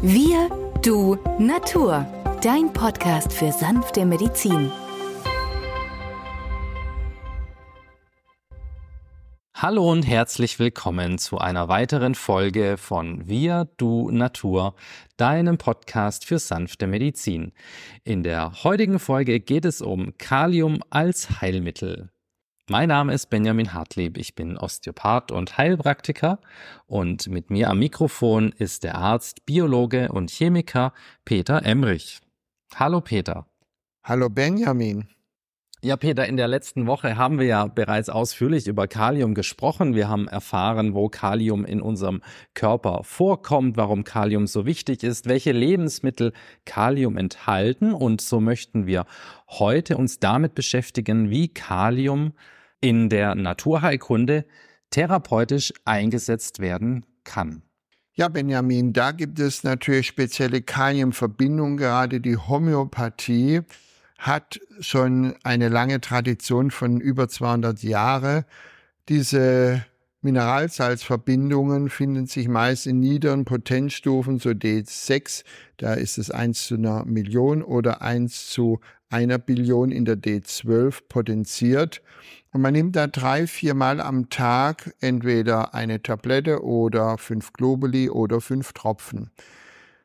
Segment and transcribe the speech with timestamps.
[0.00, 0.48] Wir,
[0.84, 2.06] du, Natur.
[2.40, 4.70] Dein Podcast für sanfte Medizin.
[9.56, 14.76] Hallo und herzlich willkommen zu einer weiteren Folge von Wir, du, Natur,
[15.16, 17.50] deinem Podcast für sanfte Medizin.
[18.04, 22.12] In der heutigen Folge geht es um Kalium als Heilmittel.
[22.70, 26.38] Mein Name ist Benjamin Hartlieb, ich bin Osteopath und Heilpraktiker
[26.86, 30.92] und mit mir am Mikrofon ist der Arzt, Biologe und Chemiker
[31.24, 32.20] Peter Emrich.
[32.74, 33.46] Hallo Peter.
[34.04, 35.08] Hallo Benjamin.
[35.80, 39.94] Ja, Peter, in der letzten Woche haben wir ja bereits ausführlich über Kalium gesprochen.
[39.94, 42.20] Wir haben erfahren, wo Kalium in unserem
[42.52, 46.34] Körper vorkommt, warum Kalium so wichtig ist, welche Lebensmittel
[46.66, 47.94] Kalium enthalten.
[47.94, 49.06] Und so möchten wir
[49.48, 52.34] heute uns damit beschäftigen, wie Kalium
[52.80, 54.44] in der Naturheilkunde
[54.90, 57.62] therapeutisch eingesetzt werden kann.
[58.14, 63.60] Ja, Benjamin, da gibt es natürlich spezielle Kaliumverbindungen, gerade die Homöopathie
[64.18, 68.44] hat schon eine lange Tradition von über 200 Jahren.
[69.08, 69.84] Diese
[70.22, 75.44] Mineralsalzverbindungen finden sich meist in niederen Potenzstufen, so D6,
[75.76, 81.02] da ist es 1 zu einer Million oder 1 zu einer Billion in der D12
[81.08, 82.02] potenziert.
[82.52, 88.40] Und man nimmt da drei, viermal am Tag entweder eine Tablette oder fünf Globuli oder
[88.40, 89.30] fünf Tropfen.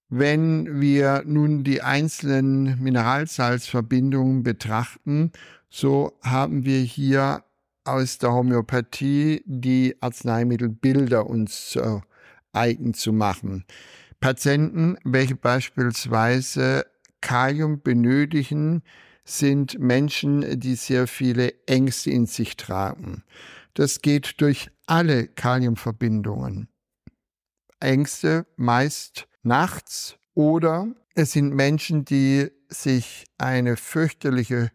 [0.09, 5.31] Wenn wir nun die einzelnen Mineralsalzverbindungen betrachten,
[5.69, 7.43] so haben wir hier
[7.85, 12.03] aus der Homöopathie die Arzneimittelbilder uns zu
[12.53, 13.65] eigen zu machen.
[14.19, 16.85] Patienten, welche beispielsweise
[17.23, 18.83] Kalium benötigen,
[19.23, 23.23] sind Menschen, die sehr viele Ängste in sich tragen.
[23.73, 26.67] Das geht durch alle Kaliumverbindungen.
[27.79, 34.71] Ängste meist nachts oder es sind Menschen, die sich eine fürchterliche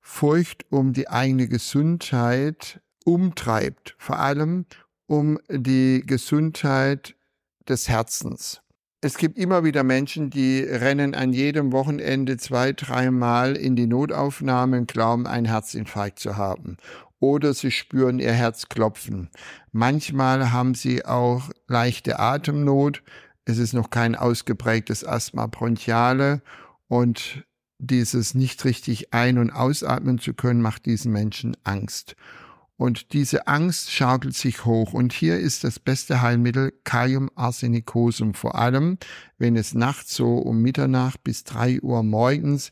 [0.00, 4.66] Furcht um die eigene Gesundheit umtreibt, vor allem
[5.06, 7.16] um die Gesundheit
[7.68, 8.63] des Herzens.
[9.04, 14.78] Es gibt immer wieder Menschen, die rennen an jedem Wochenende zwei, dreimal in die Notaufnahme
[14.78, 16.78] und glauben, einen Herzinfarkt zu haben.
[17.20, 19.28] Oder sie spüren ihr Herz klopfen.
[19.72, 23.02] Manchmal haben sie auch leichte Atemnot,
[23.44, 26.40] es ist noch kein ausgeprägtes Asthma bronchiale
[26.88, 27.44] und
[27.78, 32.16] dieses nicht richtig ein- und ausatmen zu können, macht diesen Menschen Angst.
[32.76, 34.92] Und diese Angst schaukelt sich hoch.
[34.92, 38.34] Und hier ist das beste Heilmittel Kalium arsenicosum.
[38.34, 38.98] Vor allem,
[39.38, 42.70] wenn es nachts so um Mitternacht bis drei Uhr morgens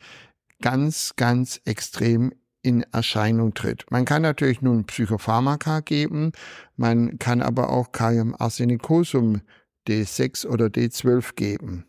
[0.60, 3.84] ganz, ganz extrem in Erscheinung tritt.
[3.90, 6.32] Man kann natürlich nun Psychopharmaka geben,
[6.76, 9.42] man kann aber auch Kalium arsenicosum
[9.88, 11.86] D6 oder D12 geben.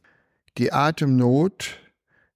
[0.58, 1.80] Die Atemnot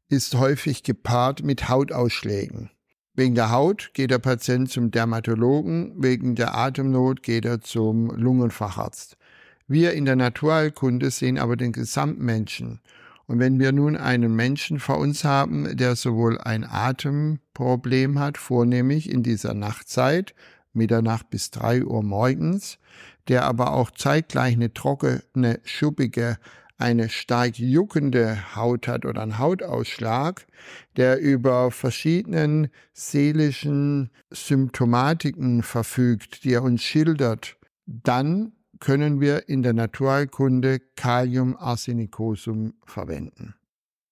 [0.08, 2.70] ist häufig gepaart mit Hautausschlägen.
[3.18, 9.18] Wegen der Haut geht der Patient zum Dermatologen, wegen der Atemnot geht er zum Lungenfacharzt.
[9.68, 12.80] Wir in der Naturheilkunde sehen aber den Gesamtmenschen.
[13.26, 19.12] Und wenn wir nun einen Menschen vor uns haben, der sowohl ein Atemproblem hat, vornehmlich
[19.12, 20.36] in dieser Nachtzeit,
[20.74, 22.78] Mitternacht bis drei Uhr morgens,
[23.30, 26.38] der aber auch zeitgleich eine trockene, schuppige,
[26.78, 30.46] eine stark juckende Haut hat oder einen Hautausschlag,
[30.96, 39.74] der über verschiedenen seelischen Symptomatiken verfügt, die er uns schildert, dann können wir in der
[39.74, 43.56] Naturheilkunde Kalium arsenicosum verwenden.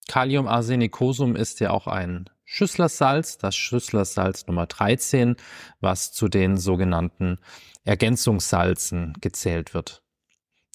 [0.08, 5.36] Kalium arsenicosum ist ja auch ein Schüsslersalz, das Schüsslersalz Nummer 13,
[5.82, 7.40] was zu den sogenannten
[7.84, 10.05] Ergänzungssalzen gezählt wird.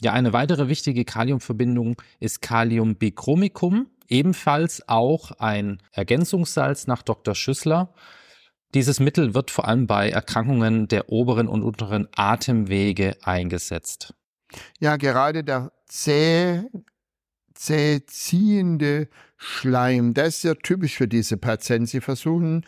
[0.03, 7.34] Ja, eine weitere wichtige Kaliumverbindung ist Kaliumbichromicum, ebenfalls auch ein Ergänzungssalz nach Dr.
[7.34, 7.93] Schüssler.
[8.72, 14.15] Dieses Mittel wird vor allem bei Erkrankungen der oberen und unteren Atemwege eingesetzt.
[14.78, 16.62] Ja, gerade der zäh,
[17.55, 21.87] zäh ziehende Schleim, das ist ja typisch für diese Patienten.
[21.87, 22.64] Sie versuchen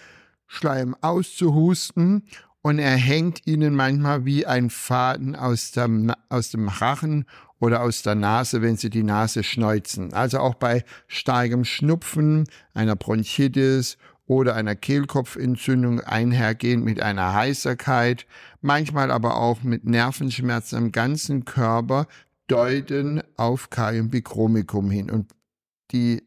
[0.46, 2.26] Schleim auszuhusten
[2.62, 7.26] und er hängt ihnen manchmal wie ein Faden aus dem, aus dem Rachen
[7.59, 10.12] oder aus der Nase, wenn sie die Nase schneuzen.
[10.14, 18.26] Also auch bei starkem Schnupfen, einer Bronchitis oder einer Kehlkopfentzündung einhergehend mit einer Heiserkeit,
[18.61, 22.06] manchmal aber auch mit Nervenschmerzen am ganzen Körper,
[22.47, 25.11] deuten auf Kaliumbichromicum hin.
[25.11, 25.32] Und
[25.91, 26.23] die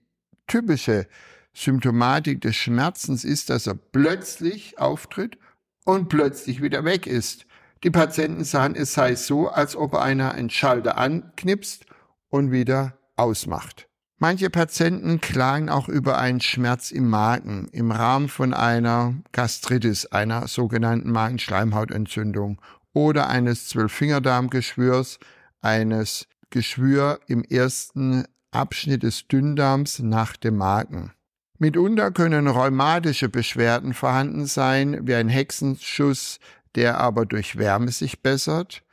[0.48, 1.08] typische
[1.54, 5.38] Symptomatik des Schmerzens ist, dass er plötzlich auftritt
[5.86, 7.46] und plötzlich wieder weg ist.
[7.84, 11.86] Die Patienten sagen, es sei so, als ob einer einen Schalter anknipst
[12.30, 13.88] und wieder ausmacht.
[14.18, 20.48] Manche Patienten klagen auch über einen Schmerz im Magen im Rahmen von einer Gastritis, einer
[20.48, 22.62] sogenannten Magenschleimhautentzündung
[22.94, 25.20] oder eines Zwölffingerdarmgeschwürs,
[25.62, 31.12] eines Geschwür im ersten Abschnitt des Dünndarms nach dem Magen.
[31.58, 36.40] Mitunter können rheumatische Beschwerden vorhanden sein, wie ein Hexenschuss,
[36.76, 38.84] der aber durch Wärme sich bessert,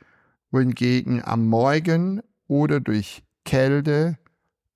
[0.49, 4.17] wohingegen am Morgen oder durch Kälte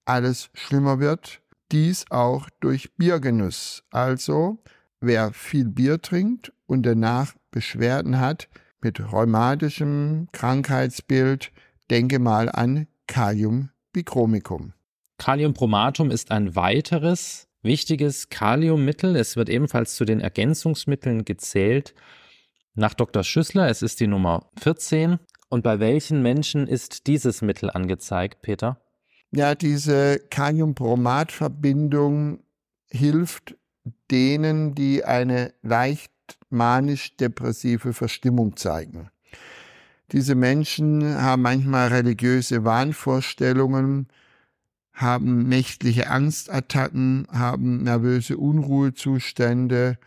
[0.03, 1.41] alles schlimmer wird,
[1.71, 3.83] dies auch durch Biergenuss.
[3.91, 4.57] Also,
[4.99, 8.49] wer viel Bier trinkt und danach Beschwerden hat
[8.81, 11.51] mit rheumatischem Krankheitsbild,
[11.89, 14.73] denke mal an Kaliumbichromicum.
[15.17, 19.15] Kaliumbromatum ist ein weiteres wichtiges Kaliummittel.
[19.15, 21.93] Es wird ebenfalls zu den Ergänzungsmitteln gezählt.
[22.73, 23.23] Nach Dr.
[23.23, 25.19] Schüssler, es ist die Nummer 14.
[25.49, 28.81] Und bei welchen Menschen ist dieses Mittel angezeigt, Peter?
[29.31, 32.39] Ja, diese Kaliumbromat-Verbindung
[32.89, 33.55] hilft
[34.09, 36.11] denen, die eine leicht
[36.49, 39.11] manisch-depressive Verstimmung zeigen.
[40.11, 44.07] Diese Menschen haben manchmal religiöse Wahnvorstellungen,
[44.97, 49.99] haben nächtliche Angstattacken, haben nervöse Unruhezustände,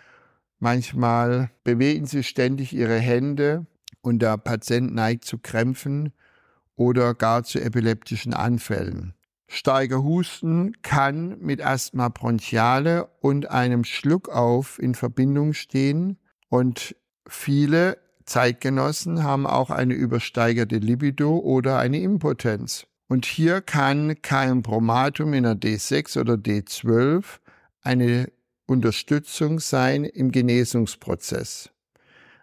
[0.59, 3.67] manchmal bewegen sie ständig ihre Hände
[4.03, 6.13] und der Patient neigt zu Krämpfen
[6.75, 9.15] oder gar zu epileptischen Anfällen.
[9.47, 16.97] Starker Husten kann mit Asthma bronchiale und einem Schluckauf in Verbindung stehen und
[17.29, 22.87] viele Zeitgenossen haben auch eine übersteigerte Libido oder eine Impotenz.
[23.11, 27.25] Und hier kann kein Bromatum in der D6 oder D12
[27.83, 28.31] eine
[28.67, 31.71] Unterstützung sein im Genesungsprozess.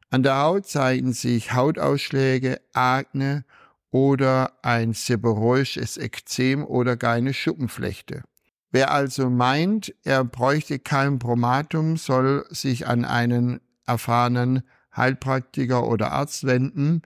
[0.09, 3.45] An der Haut zeigen sich Hautausschläge, Akne
[3.91, 8.23] oder ein seborrhoisches Ekzem oder gar eine Schuppenflechte.
[8.69, 14.63] Wer also meint, er bräuchte kein Bromatum, soll sich an einen erfahrenen
[14.93, 17.03] Heilpraktiker oder Arzt wenden,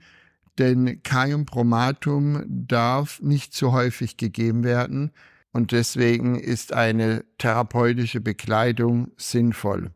[0.58, 5.12] denn kein Bromatum darf nicht zu häufig gegeben werden
[5.52, 9.90] und deswegen ist eine therapeutische Bekleidung sinnvoll.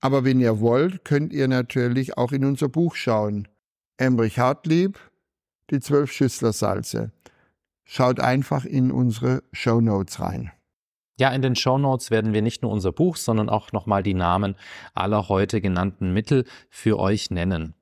[0.00, 3.48] Aber wenn ihr wollt, könnt ihr natürlich auch in unser Buch schauen.
[3.98, 4.98] Embrich Hartlieb,
[5.70, 7.12] die zwölf Schüssler-Salze.
[7.84, 10.52] Schaut einfach in unsere Show Notes rein.
[11.18, 14.14] Ja, in den Show Notes werden wir nicht nur unser Buch, sondern auch nochmal die
[14.14, 14.56] Namen
[14.94, 17.74] aller heute genannten Mittel für euch nennen.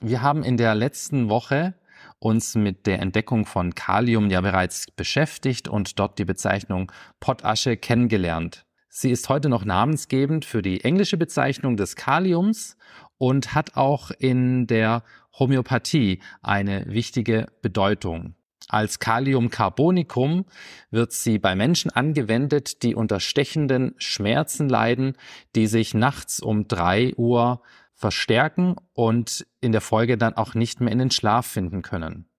[0.00, 1.74] Wir haben in der letzten Woche
[2.20, 8.64] uns mit der Entdeckung von Kalium ja bereits beschäftigt und dort die Bezeichnung Pottasche kennengelernt.
[8.88, 12.76] Sie ist heute noch namensgebend für die englische Bezeichnung des Kaliums
[13.18, 15.02] und hat auch in der
[15.36, 18.36] Homöopathie eine wichtige Bedeutung.
[18.68, 20.44] Als Kaliumcarbonicum
[20.90, 25.14] wird sie bei Menschen angewendet, die unter stechenden Schmerzen leiden,
[25.56, 27.62] die sich nachts um drei Uhr
[27.98, 32.30] verstärken und in der Folge dann auch nicht mehr in den Schlaf finden können.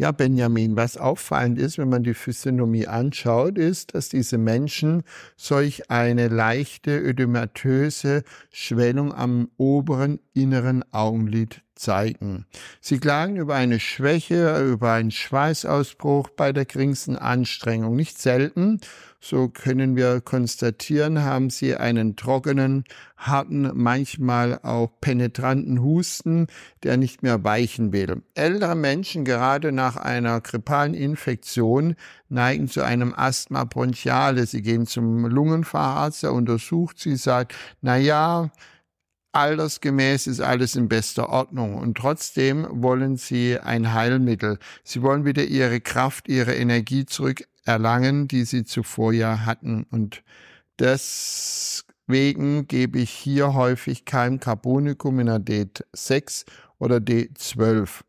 [0.00, 5.02] Ja, Benjamin, was auffallend ist, wenn man die Physiognomie anschaut, ist, dass diese Menschen
[5.36, 12.46] solch eine leichte ödematöse Schwellung am oberen inneren Augenlid zeigen.
[12.80, 17.96] Sie klagen über eine Schwäche, über einen Schweißausbruch bei der geringsten Anstrengung.
[17.96, 18.80] Nicht selten,
[19.18, 22.84] so können wir konstatieren, haben sie einen trockenen,
[23.16, 26.46] harten, manchmal auch penetranten Husten,
[26.82, 28.22] der nicht mehr weichen will.
[28.34, 31.96] Ältere Menschen, gerade nach einer grippalen Infektion,
[32.28, 34.46] neigen zu einem Asthma bronchiale.
[34.46, 38.50] Sie gehen zum Lungenfacharzt, der untersucht sie, sagt, na ja,
[39.32, 44.58] altersgemäß ist alles in bester Ordnung und trotzdem wollen sie ein Heilmittel.
[44.82, 50.22] Sie wollen wieder ihre Kraft, ihre Energie zurückerlangen, die sie zuvor ja hatten und
[50.78, 56.44] deswegen gebe ich hier häufig kein Carbonicum in der D6
[56.80, 58.00] oder D12.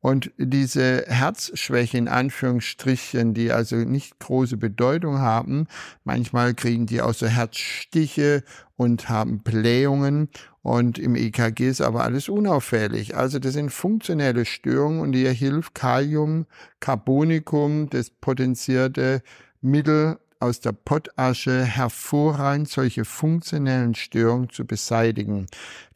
[0.00, 5.66] Und diese Herzschwäche in Anführungsstrichen, die also nicht große Bedeutung haben,
[6.04, 8.42] manchmal kriegen die auch so Herzstiche
[8.76, 10.28] und haben Blähungen
[10.62, 13.16] und im EKG ist aber alles unauffällig.
[13.16, 16.46] Also das sind funktionelle Störungen und hier hilft Kalium,
[16.80, 19.22] Carbonicum, das potenzierte
[19.60, 25.46] Mittel aus der Pottasche hervorragend solche funktionellen Störungen zu beseitigen.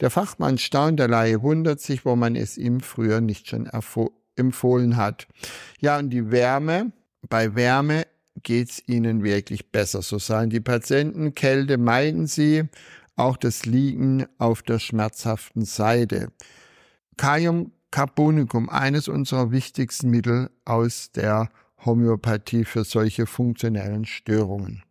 [0.00, 3.68] Der Fachmann staunt, der Laie wundert sich, wo man es ihm früher nicht schon
[4.36, 5.26] empfohlen hat.
[5.80, 6.92] Ja, und die Wärme,
[7.28, 8.06] bei Wärme
[8.42, 10.02] geht's ihnen wirklich besser.
[10.02, 12.64] So sagen die Patienten, Kälte meiden sie,
[13.16, 16.32] auch das Liegen auf der schmerzhaften Seite.
[17.16, 21.50] Kalium Carbonicum, eines unserer wichtigsten Mittel aus der
[21.84, 24.82] Homöopathie für solche funktionellen Störungen.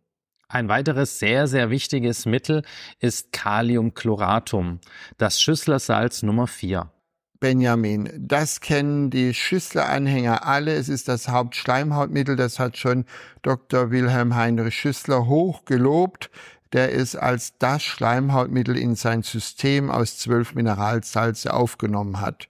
[0.48, 2.62] Ein weiteres sehr, sehr wichtiges Mittel
[2.98, 4.80] ist Kaliumchloratum,
[5.16, 6.90] das Schüsslersalz Nummer 4.
[7.38, 10.74] Benjamin, das kennen die Schüssler-Anhänger alle.
[10.74, 13.06] Es ist das Hauptschleimhautmittel, das hat schon
[13.42, 13.90] Dr.
[13.90, 16.30] Wilhelm Heinrich Schüssler hoch gelobt
[16.72, 22.48] der es als das Schleimhautmittel in sein System aus zwölf Mineralsalze aufgenommen hat.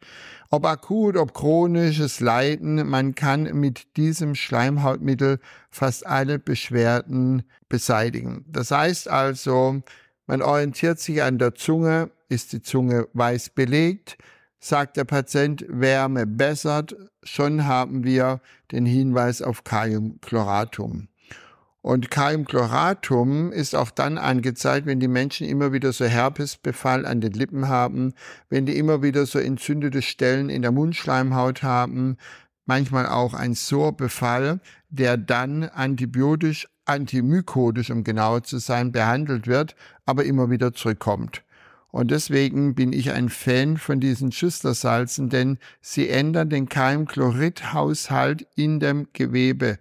[0.53, 5.39] Ob akut, ob chronisches Leiden, man kann mit diesem Schleimhautmittel
[5.71, 8.45] fast alle Beschwerden beseitigen.
[8.49, 9.81] Das heißt also,
[10.27, 14.19] man orientiert sich an der Zunge, ist die Zunge weiß belegt,
[14.59, 18.41] sagt der Patient, Wärme bessert, schon haben wir
[18.73, 21.10] den Hinweis auf Kaliumchloratum.
[21.83, 27.33] Und Kaliumchloratum ist auch dann angezeigt, wenn die Menschen immer wieder so Herpesbefall an den
[27.33, 28.13] Lippen haben,
[28.51, 32.19] wenn die immer wieder so entzündete Stellen in der Mundschleimhaut haben,
[32.67, 34.61] manchmal auch ein Sorbefall,
[34.91, 41.43] der dann antibiotisch, antimykodisch, um genauer zu sein, behandelt wird, aber immer wieder zurückkommt.
[41.93, 48.79] Und deswegen bin ich ein Fan von diesen Schüsslersalzen, denn sie ändern den Keimchloridhaushalt in
[48.79, 49.79] dem Gewebe.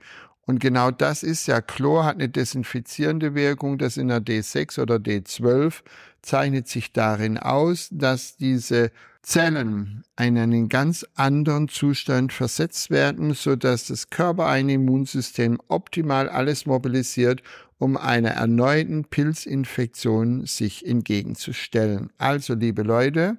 [0.49, 4.95] Und genau das ist ja, Chlor hat eine desinfizierende Wirkung, das in der D6 oder
[4.95, 5.83] D12
[6.23, 8.89] zeichnet sich darin aus, dass diese
[9.21, 16.65] Zellen in einen ganz anderen Zustand versetzt werden, so dass das körpereigene Immunsystem optimal alles
[16.65, 17.43] mobilisiert,
[17.77, 22.09] um einer erneuten Pilzinfektion sich entgegenzustellen.
[22.17, 23.37] Also, liebe Leute,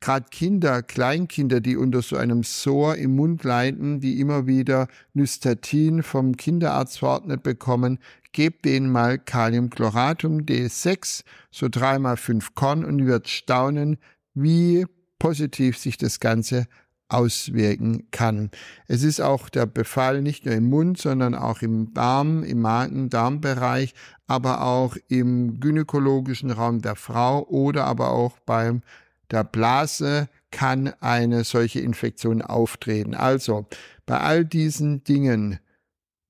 [0.00, 6.02] gerade Kinder, Kleinkinder, die unter so einem Sor im Mund leiden, die immer wieder Nystatin
[6.02, 7.98] vom Kinderarzt verordnet bekommen,
[8.32, 13.98] gebt denen mal Kaliumchloratum D6, so dreimal fünf Korn und ihr wird staunen,
[14.34, 14.86] wie
[15.18, 16.66] positiv sich das Ganze
[17.08, 18.50] auswirken kann.
[18.86, 23.94] Es ist auch der Befall nicht nur im Mund, sondern auch im Darm, im Magen-Darm-Bereich,
[24.26, 28.82] aber auch im gynäkologischen Raum der Frau oder aber auch beim
[29.30, 33.14] der Blase kann eine solche Infektion auftreten.
[33.14, 33.66] Also
[34.06, 35.58] bei all diesen Dingen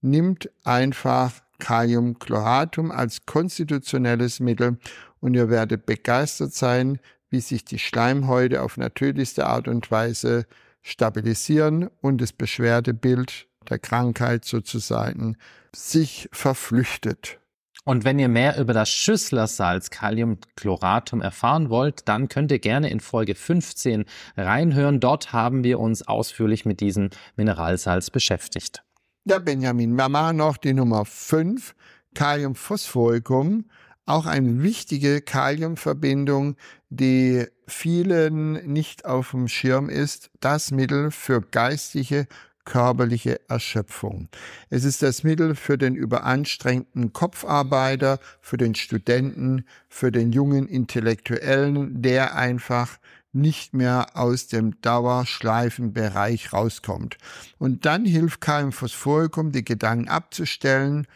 [0.00, 4.78] nimmt einfach Kaliumchloratum als konstitutionelles Mittel
[5.20, 6.98] und ihr werdet begeistert sein,
[7.30, 10.46] wie sich die Schleimhäute auf natürlichste Art und Weise
[10.82, 15.36] stabilisieren und das Beschwerdebild der Krankheit sozusagen
[15.74, 17.38] sich verflüchtet.
[17.84, 23.00] Und wenn ihr mehr über das Schüsslersalz Kaliumchloratum erfahren wollt, dann könnt ihr gerne in
[23.00, 24.04] Folge 15
[24.36, 25.00] reinhören.
[25.00, 28.82] Dort haben wir uns ausführlich mit diesem Mineralsalz beschäftigt.
[29.24, 31.74] Ja, Benjamin, wir machen noch die Nummer 5,
[32.14, 33.66] Kaliumphosphoricum.
[34.06, 36.56] Auch eine wichtige Kaliumverbindung,
[36.88, 40.30] die vielen nicht auf dem Schirm ist.
[40.40, 42.26] Das Mittel für geistige
[42.68, 44.28] körperliche Erschöpfung.
[44.68, 52.02] Es ist das Mittel für den überanstrengten Kopfarbeiter, für den Studenten, für den jungen Intellektuellen,
[52.02, 52.98] der einfach
[53.32, 57.16] nicht mehr aus dem Dauerschleifenbereich rauskommt.
[57.56, 61.06] Und dann hilft kein Phosphoricum, die Gedanken abzustellen,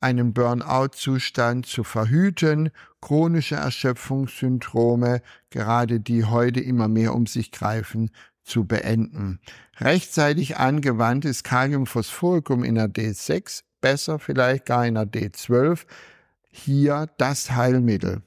[0.00, 2.70] einen Burnout-Zustand zu verhüten,
[3.02, 8.10] chronische Erschöpfungssyndrome, gerade die heute immer mehr um sich greifen,
[8.44, 9.40] zu beenden.
[9.78, 15.86] Rechtzeitig angewandtes Kaliumphosphoricum in der D6, besser vielleicht gar in der D12,
[16.50, 18.22] hier das Heilmittel.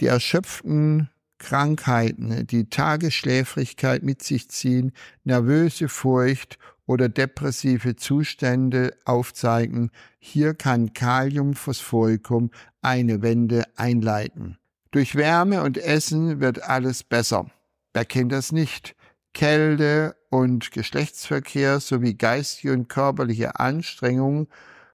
[0.00, 1.08] Die erschöpften
[1.38, 4.92] Krankheiten, die Tagesschläfrigkeit mit sich ziehen,
[5.24, 12.50] nervöse Furcht oder depressive Zustände aufzeigen, hier kann Kaliumphosphoricum
[12.82, 14.58] eine Wende einleiten.
[14.90, 17.50] Durch Wärme und Essen wird alles besser.
[17.92, 18.96] Wer kennt das nicht?
[19.38, 24.48] Kälte und Geschlechtsverkehr sowie geistige und körperliche Anstrengungen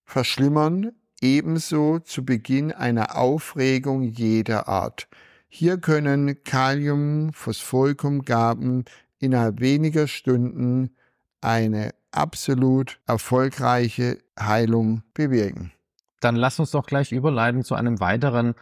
[0.05, 5.09] verschlimmern, ebenso zu Beginn einer Aufregung jeder Art.
[5.49, 8.85] Hier können Kalium, Phosphoricum-Gaben
[9.19, 10.95] innerhalb weniger Stunden
[11.41, 15.73] eine absolut erfolgreiche Heilung bewirken.
[16.21, 18.55] Dann lass uns doch gleich überleiten zu einem weiteren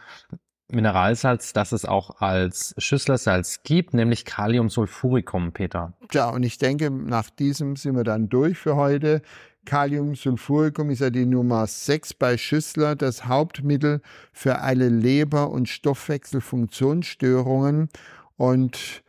[0.71, 5.93] Mineralsalz, das es auch als Schüsslersalz gibt, nämlich Kaliumsulfuricum, Peter.
[6.11, 9.21] Ja, und ich denke, nach diesem sind wir dann durch für heute.
[9.65, 14.01] Kaliumsulfuricum ist ja die Nummer 6 bei Schüssler, das Hauptmittel
[14.31, 17.89] für alle Leber- und Stoffwechselfunktionsstörungen.
[18.35, 19.03] Und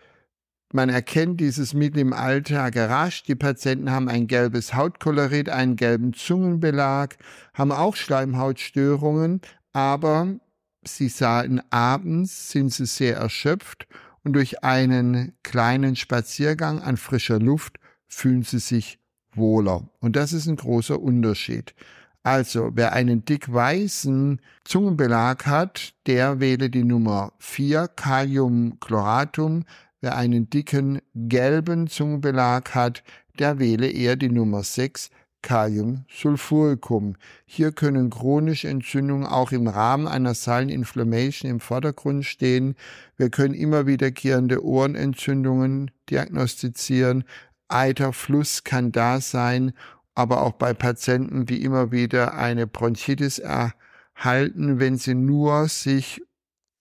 [0.73, 3.23] man erkennt dieses Mittel im Alltag rasch.
[3.25, 7.17] Die Patienten haben ein gelbes Hautkolorit, einen gelben Zungenbelag,
[7.53, 9.41] haben auch Schleimhautstörungen,
[9.73, 10.37] aber
[10.87, 13.87] Sie sagen, abends sind sie sehr erschöpft
[14.23, 18.99] und durch einen kleinen Spaziergang an frischer Luft fühlen sie sich
[19.33, 19.89] wohler.
[20.01, 21.75] Und das ist ein großer Unterschied.
[22.23, 29.65] Also, wer einen dick weißen Zungenbelag hat, der wähle die Nummer 4, Kaliumchloratum.
[30.01, 33.05] Wer einen dicken gelben Zungenbelag hat,
[33.39, 35.11] der wähle eher die Nummer 6,
[35.45, 37.17] Kaliumsulfuricum.
[37.45, 42.77] Hier können chronische Entzündungen auch im Rahmen einer Silent Inflammation im Vordergrund stehen.
[43.19, 47.25] Wir können immer wiederkehrende Ohrenentzündungen diagnostizieren.
[47.69, 49.75] Eiterfluss kann da sein,
[50.15, 56.23] aber auch bei Patienten, die immer wieder eine Bronchitis erhalten, wenn sie nur sich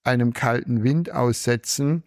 [0.04, 2.02] einem kalten Wind aussetzen.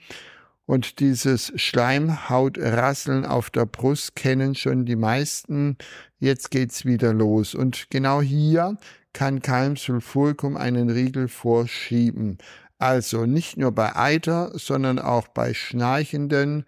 [0.67, 5.77] Und dieses Schleimhautrasseln auf der Brust kennen schon die meisten.
[6.19, 7.55] Jetzt geht's wieder los.
[7.55, 8.77] Und genau hier
[9.13, 12.37] kann Keimsulfuricum einen Riegel vorschieben.
[12.79, 16.65] Also nicht nur bei Eiter, sondern auch bei schnarchenden,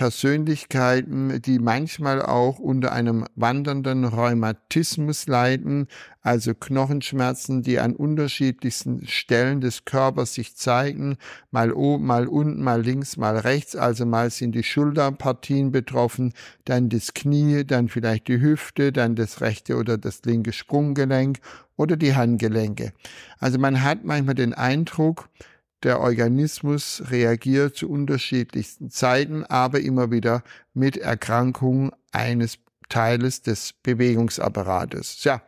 [0.00, 5.88] Persönlichkeiten, die manchmal auch unter einem wandernden Rheumatismus leiden,
[6.22, 11.18] also Knochenschmerzen, die an unterschiedlichsten Stellen des Körpers sich zeigen,
[11.50, 16.32] mal oben, mal unten, mal links, mal rechts, also mal sind die Schulterpartien betroffen,
[16.64, 21.40] dann das Knie, dann vielleicht die Hüfte, dann das rechte oder das linke Sprunggelenk
[21.76, 22.94] oder die Handgelenke.
[23.38, 25.28] Also man hat manchmal den Eindruck,
[25.82, 30.42] der Organismus reagiert zu unterschiedlichsten Zeiten, aber immer wieder
[30.74, 32.58] mit Erkrankungen eines
[32.88, 35.24] Teiles des Bewegungsapparates.
[35.24, 35.42] Ja,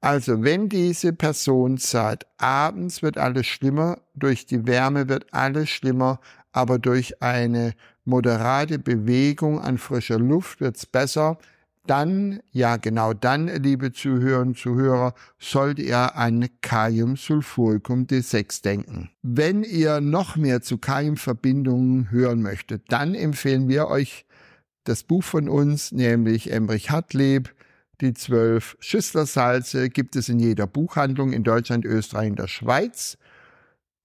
[0.00, 6.20] also wenn diese Person sagt, abends wird alles schlimmer, durch die Wärme wird alles schlimmer,
[6.52, 7.72] aber durch eine
[8.04, 11.38] moderate Bewegung an frischer Luft wird's besser,
[11.86, 19.10] dann, ja genau dann, liebe Zuhörerinnen und Zuhörer, sollt ihr an Kaliumsulfuricum D6 denken.
[19.22, 24.26] Wenn ihr noch mehr zu Kaliumverbindungen hören möchtet, dann empfehlen wir euch
[24.84, 27.54] das Buch von uns, nämlich Emrich Hartleb,
[28.00, 33.18] die zwölf Schüsslersalze, gibt es in jeder Buchhandlung in Deutschland, Österreich und der Schweiz.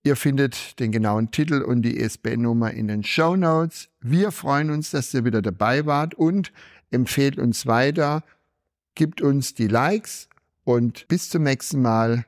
[0.04, 3.90] Ihr findet den genauen Titel und die ISBN-Nummer in den Show Notes.
[4.00, 6.54] Wir freuen uns, dass ihr wieder dabei wart und
[6.92, 8.24] empfehlt uns weiter,
[8.96, 10.30] gibt uns die Likes
[10.64, 12.26] und bis zum nächsten Mal.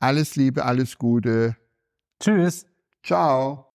[0.00, 1.56] Alles Liebe, alles Gute.
[2.20, 2.66] Tschüss.
[3.02, 3.74] Ciao.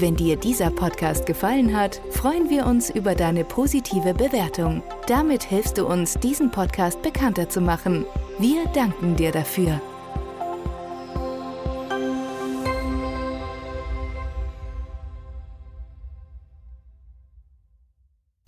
[0.00, 4.82] Wenn dir dieser Podcast gefallen hat, freuen wir uns über deine positive Bewertung.
[5.06, 8.06] Damit hilfst du uns, diesen Podcast bekannter zu machen.
[8.38, 9.78] Wir danken dir dafür.